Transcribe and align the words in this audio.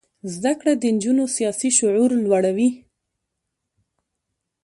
زده 0.33 0.51
کړه 0.59 0.73
د 0.77 0.83
نجونو 0.95 1.23
سیاسي 1.35 1.69
شعور 1.77 2.11
لوړوي. 2.23 2.69